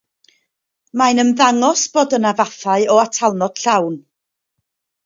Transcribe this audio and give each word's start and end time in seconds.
Mae'n 1.01 1.21
ymddangos 1.25 1.85
bod 1.99 2.17
yna 2.19 2.33
fathau 2.41 2.89
o 2.95 2.99
atalnod 3.07 3.65
llawn. 3.67 4.03